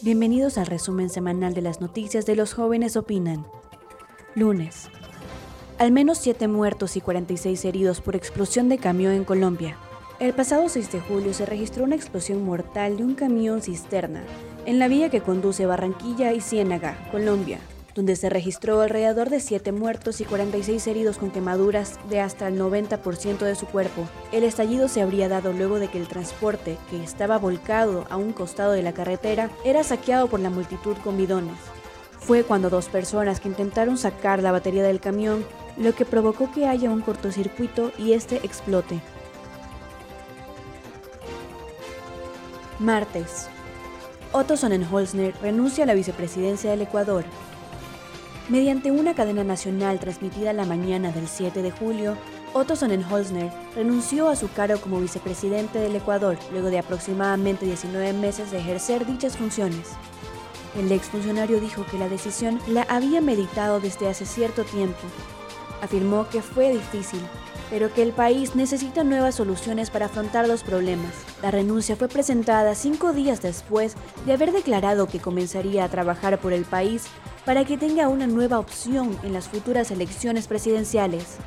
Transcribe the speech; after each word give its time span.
Bienvenidos 0.00 0.58
al 0.58 0.66
resumen 0.66 1.10
semanal 1.10 1.54
de 1.54 1.60
las 1.60 1.80
noticias 1.80 2.24
de 2.24 2.36
los 2.36 2.54
jóvenes 2.54 2.96
opinan. 2.96 3.44
Lunes. 4.36 4.88
Al 5.76 5.90
menos 5.90 6.18
7 6.18 6.46
muertos 6.46 6.96
y 6.96 7.00
46 7.00 7.64
heridos 7.64 8.00
por 8.00 8.14
explosión 8.14 8.68
de 8.68 8.78
camión 8.78 9.12
en 9.12 9.24
Colombia. 9.24 9.76
El 10.20 10.34
pasado 10.34 10.68
6 10.68 10.92
de 10.92 11.00
julio 11.00 11.34
se 11.34 11.46
registró 11.46 11.82
una 11.82 11.96
explosión 11.96 12.44
mortal 12.44 12.96
de 12.96 13.02
un 13.02 13.16
camión 13.16 13.60
cisterna 13.60 14.22
en 14.66 14.78
la 14.78 14.86
vía 14.86 15.10
que 15.10 15.20
conduce 15.20 15.66
Barranquilla 15.66 16.32
y 16.32 16.42
Ciénaga, 16.42 17.08
Colombia, 17.10 17.58
donde 17.98 18.14
se 18.14 18.30
registró 18.30 18.80
alrededor 18.80 19.28
de 19.28 19.40
7 19.40 19.72
muertos 19.72 20.20
y 20.20 20.24
46 20.24 20.86
heridos 20.86 21.18
con 21.18 21.32
quemaduras 21.32 21.98
de 22.08 22.20
hasta 22.20 22.46
el 22.46 22.56
90% 22.56 23.38
de 23.38 23.56
su 23.56 23.66
cuerpo. 23.66 24.08
El 24.30 24.44
estallido 24.44 24.86
se 24.86 25.02
habría 25.02 25.28
dado 25.28 25.52
luego 25.52 25.80
de 25.80 25.88
que 25.88 25.98
el 25.98 26.06
transporte, 26.06 26.78
que 26.90 27.02
estaba 27.02 27.38
volcado 27.38 28.06
a 28.08 28.16
un 28.16 28.32
costado 28.32 28.70
de 28.70 28.84
la 28.84 28.92
carretera, 28.92 29.50
era 29.64 29.82
saqueado 29.82 30.28
por 30.28 30.38
la 30.38 30.48
multitud 30.48 30.96
con 31.02 31.16
bidones. 31.16 31.56
Fue 32.20 32.44
cuando 32.44 32.70
dos 32.70 32.86
personas 32.86 33.40
que 33.40 33.48
intentaron 33.48 33.98
sacar 33.98 34.44
la 34.44 34.52
batería 34.52 34.84
del 34.84 35.00
camión, 35.00 35.44
lo 35.76 35.92
que 35.92 36.04
provocó 36.04 36.52
que 36.52 36.68
haya 36.68 36.90
un 36.90 37.00
cortocircuito 37.00 37.90
y 37.98 38.12
este 38.12 38.36
explote. 38.36 39.00
Martes. 42.78 43.48
Otto 44.30 44.56
Sonnenholzner 44.56 45.34
renuncia 45.42 45.82
a 45.82 45.86
la 45.88 45.94
vicepresidencia 45.94 46.70
del 46.70 46.82
Ecuador 46.82 47.24
Mediante 48.48 48.90
una 48.90 49.14
cadena 49.14 49.44
nacional 49.44 50.00
transmitida 50.00 50.54
la 50.54 50.64
mañana 50.64 51.12
del 51.12 51.28
7 51.28 51.60
de 51.60 51.70
julio, 51.70 52.16
Otto 52.54 52.76
Sonnenholzner 52.76 53.52
renunció 53.74 54.30
a 54.30 54.36
su 54.36 54.50
cargo 54.50 54.80
como 54.80 55.00
vicepresidente 55.00 55.78
del 55.78 55.96
Ecuador 55.96 56.38
luego 56.50 56.70
de 56.70 56.78
aproximadamente 56.78 57.66
19 57.66 58.14
meses 58.14 58.50
de 58.50 58.60
ejercer 58.60 59.04
dichas 59.04 59.36
funciones. 59.36 59.88
El 60.78 60.90
exfuncionario 60.90 61.60
dijo 61.60 61.84
que 61.90 61.98
la 61.98 62.08
decisión 62.08 62.58
la 62.68 62.84
había 62.84 63.20
meditado 63.20 63.80
desde 63.80 64.08
hace 64.08 64.24
cierto 64.24 64.64
tiempo. 64.64 64.96
Afirmó 65.82 66.26
que 66.30 66.40
fue 66.40 66.72
difícil, 66.72 67.20
pero 67.68 67.92
que 67.92 68.02
el 68.02 68.12
país 68.12 68.56
necesita 68.56 69.04
nuevas 69.04 69.34
soluciones 69.34 69.90
para 69.90 70.06
afrontar 70.06 70.48
los 70.48 70.62
problemas. 70.62 71.12
La 71.42 71.50
renuncia 71.50 71.96
fue 71.96 72.08
presentada 72.08 72.74
cinco 72.74 73.12
días 73.12 73.42
después 73.42 73.94
de 74.24 74.32
haber 74.32 74.52
declarado 74.52 75.06
que 75.06 75.20
comenzaría 75.20 75.84
a 75.84 75.90
trabajar 75.90 76.38
por 76.38 76.54
el 76.54 76.64
país 76.64 77.08
para 77.48 77.64
que 77.64 77.78
tenga 77.78 78.08
una 78.08 78.26
nueva 78.26 78.58
opción 78.58 79.18
en 79.22 79.32
las 79.32 79.48
futuras 79.48 79.90
elecciones 79.90 80.46
presidenciales. 80.46 81.38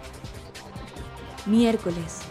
Miércoles. 1.45 2.21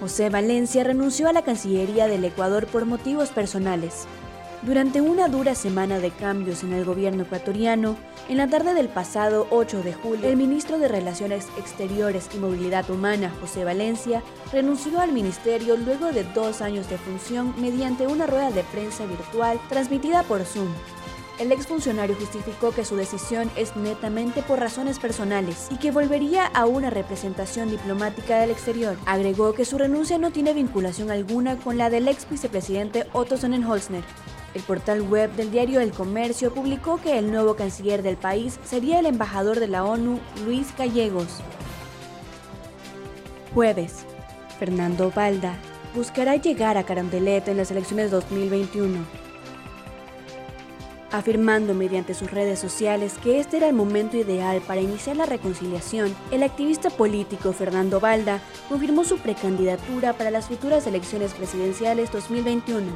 José 0.00 0.28
Valencia 0.28 0.84
renunció 0.84 1.30
a 1.30 1.32
la 1.32 1.40
Cancillería 1.40 2.06
del 2.06 2.26
Ecuador 2.26 2.66
por 2.66 2.84
motivos 2.84 3.30
personales. 3.30 4.04
Durante 4.60 5.00
una 5.00 5.28
dura 5.28 5.54
semana 5.54 5.98
de 5.98 6.10
cambios 6.10 6.62
en 6.62 6.74
el 6.74 6.84
gobierno 6.84 7.22
ecuatoriano, 7.22 7.96
en 8.28 8.36
la 8.36 8.48
tarde 8.48 8.74
del 8.74 8.90
pasado 8.90 9.46
8 9.48 9.82
de 9.82 9.94
julio, 9.94 10.28
el 10.28 10.36
ministro 10.36 10.78
de 10.78 10.88
Relaciones 10.88 11.48
Exteriores 11.56 12.28
y 12.34 12.36
Movilidad 12.36 12.90
Humana, 12.90 13.32
José 13.40 13.64
Valencia, 13.64 14.22
renunció 14.52 15.00
al 15.00 15.12
ministerio 15.12 15.78
luego 15.78 16.12
de 16.12 16.24
dos 16.34 16.60
años 16.60 16.86
de 16.90 16.98
función 16.98 17.54
mediante 17.56 18.06
una 18.06 18.26
rueda 18.26 18.50
de 18.50 18.62
prensa 18.64 19.06
virtual 19.06 19.58
transmitida 19.70 20.22
por 20.24 20.44
Zoom. 20.44 20.68
El 21.38 21.50
exfuncionario 21.50 22.14
justificó 22.14 22.70
que 22.70 22.84
su 22.84 22.94
decisión 22.94 23.50
es 23.56 23.74
netamente 23.74 24.40
por 24.42 24.60
razones 24.60 25.00
personales 25.00 25.66
y 25.68 25.78
que 25.78 25.90
volvería 25.90 26.46
a 26.46 26.66
una 26.66 26.90
representación 26.90 27.70
diplomática 27.70 28.38
del 28.38 28.52
exterior. 28.52 28.96
Agregó 29.04 29.52
que 29.52 29.64
su 29.64 29.76
renuncia 29.76 30.16
no 30.16 30.30
tiene 30.30 30.52
vinculación 30.52 31.10
alguna 31.10 31.56
con 31.56 31.76
la 31.76 31.90
del 31.90 32.06
ex 32.06 32.30
vicepresidente 32.30 33.06
Otto 33.12 33.36
Sonnenholzner. 33.36 34.04
El 34.54 34.62
portal 34.62 35.02
web 35.02 35.32
del 35.32 35.50
diario 35.50 35.80
El 35.80 35.90
Comercio 35.90 36.54
publicó 36.54 37.00
que 37.00 37.18
el 37.18 37.32
nuevo 37.32 37.56
canciller 37.56 38.04
del 38.04 38.16
país 38.16 38.60
sería 38.64 39.00
el 39.00 39.06
embajador 39.06 39.58
de 39.58 39.66
la 39.66 39.84
ONU, 39.84 40.20
Luis 40.44 40.68
Gallegos. 40.78 41.40
Jueves. 43.52 44.04
Fernando 44.60 45.10
Balda 45.10 45.58
buscará 45.96 46.36
llegar 46.36 46.76
a 46.76 46.84
Carondelet 46.84 47.48
en 47.48 47.56
las 47.56 47.72
elecciones 47.72 48.12
2021 48.12 49.24
afirmando 51.18 51.74
mediante 51.74 52.12
sus 52.14 52.30
redes 52.30 52.58
sociales 52.58 53.14
que 53.22 53.38
este 53.38 53.58
era 53.58 53.68
el 53.68 53.74
momento 53.74 54.16
ideal 54.16 54.60
para 54.66 54.80
iniciar 54.80 55.16
la 55.16 55.26
reconciliación, 55.26 56.14
el 56.30 56.42
activista 56.42 56.90
político 56.90 57.52
Fernando 57.52 58.00
Balda 58.00 58.40
confirmó 58.68 59.04
su 59.04 59.18
precandidatura 59.18 60.14
para 60.14 60.30
las 60.30 60.46
futuras 60.46 60.86
elecciones 60.86 61.32
presidenciales 61.32 62.10
2021. 62.10 62.86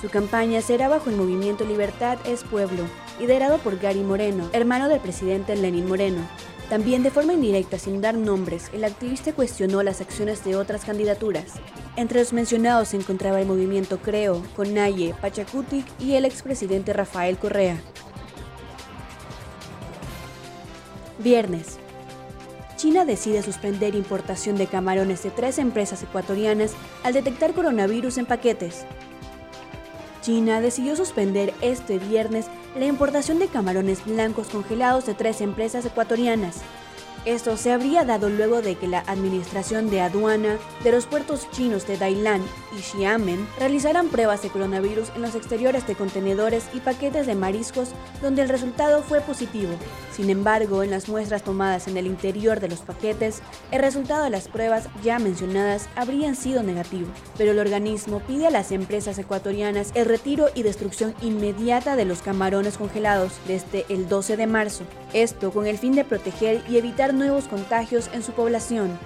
Su 0.00 0.08
campaña 0.10 0.60
será 0.60 0.88
bajo 0.88 1.10
el 1.10 1.16
movimiento 1.16 1.64
Libertad 1.64 2.18
es 2.24 2.44
Pueblo, 2.44 2.84
liderado 3.18 3.58
por 3.58 3.78
Gary 3.78 4.02
Moreno, 4.02 4.48
hermano 4.52 4.88
del 4.88 5.00
presidente 5.00 5.56
Lenín 5.56 5.86
Moreno, 5.86 6.20
también 6.68 7.02
de 7.02 7.10
forma 7.10 7.32
indirecta, 7.32 7.78
sin 7.78 8.02
dar 8.02 8.14
nombres, 8.14 8.70
el 8.74 8.84
activista 8.84 9.32
cuestionó 9.32 9.82
las 9.82 10.02
acciones 10.02 10.44
de 10.44 10.54
otras 10.54 10.84
candidaturas. 10.84 11.54
Entre 11.96 12.20
los 12.20 12.34
mencionados 12.34 12.88
se 12.88 12.98
encontraba 12.98 13.40
el 13.40 13.46
movimiento 13.46 13.98
Creo, 13.98 14.42
con 14.54 14.74
Naye, 14.74 15.14
Pachacutic 15.20 15.86
y 15.98 16.14
el 16.14 16.26
expresidente 16.26 16.92
Rafael 16.92 17.38
Correa. 17.38 17.80
Viernes. 21.18 21.78
China 22.76 23.04
decide 23.04 23.42
suspender 23.42 23.94
importación 23.94 24.56
de 24.56 24.66
camarones 24.66 25.22
de 25.22 25.30
tres 25.30 25.58
empresas 25.58 26.02
ecuatorianas 26.02 26.74
al 27.02 27.14
detectar 27.14 27.54
coronavirus 27.54 28.18
en 28.18 28.26
paquetes. 28.26 28.84
China 30.28 30.60
decidió 30.60 30.94
suspender 30.94 31.54
este 31.62 31.98
viernes 31.98 32.48
la 32.76 32.84
importación 32.84 33.38
de 33.38 33.48
camarones 33.48 34.04
blancos 34.04 34.48
congelados 34.48 35.06
de 35.06 35.14
tres 35.14 35.40
empresas 35.40 35.86
ecuatorianas, 35.86 36.60
esto 37.28 37.58
se 37.58 37.72
habría 37.72 38.04
dado 38.04 38.30
luego 38.30 38.62
de 38.62 38.76
que 38.76 38.86
la 38.86 39.00
Administración 39.00 39.90
de 39.90 40.00
Aduana 40.00 40.56
de 40.82 40.92
los 40.92 41.04
puertos 41.04 41.50
chinos 41.50 41.86
de 41.86 41.98
Dailan 41.98 42.42
y 42.74 42.80
Xiamen 42.80 43.46
realizaran 43.58 44.08
pruebas 44.08 44.42
de 44.42 44.48
coronavirus 44.48 45.10
en 45.14 45.20
los 45.22 45.34
exteriores 45.34 45.86
de 45.86 45.94
contenedores 45.94 46.68
y 46.72 46.80
paquetes 46.80 47.26
de 47.26 47.34
mariscos 47.34 47.90
donde 48.22 48.40
el 48.42 48.48
resultado 48.48 49.02
fue 49.02 49.20
positivo. 49.20 49.72
Sin 50.10 50.30
embargo, 50.30 50.82
en 50.82 50.90
las 50.90 51.08
muestras 51.08 51.42
tomadas 51.42 51.86
en 51.86 51.96
el 51.98 52.06
interior 52.06 52.60
de 52.60 52.68
los 52.68 52.80
paquetes, 52.80 53.42
el 53.70 53.80
resultado 53.80 54.24
de 54.24 54.30
las 54.30 54.48
pruebas 54.48 54.88
ya 55.02 55.18
mencionadas 55.18 55.88
habrían 55.96 56.34
sido 56.34 56.62
negativo, 56.62 57.08
pero 57.36 57.52
el 57.52 57.58
organismo 57.58 58.20
pide 58.20 58.46
a 58.46 58.50
las 58.50 58.72
empresas 58.72 59.18
ecuatorianas 59.18 59.92
el 59.94 60.06
retiro 60.06 60.48
y 60.54 60.62
destrucción 60.62 61.14
inmediata 61.20 61.94
de 61.94 62.06
los 62.06 62.22
camarones 62.22 62.78
congelados 62.78 63.32
desde 63.46 63.84
el 63.90 64.08
12 64.08 64.36
de 64.36 64.46
marzo, 64.46 64.84
esto 65.12 65.50
con 65.50 65.66
el 65.66 65.78
fin 65.78 65.94
de 65.94 66.04
proteger 66.04 66.62
y 66.68 66.76
evitar 66.76 67.14
nuevos 67.14 67.48
contagios 67.48 68.10
en 68.12 68.22
su 68.22 68.32
población. 68.32 68.98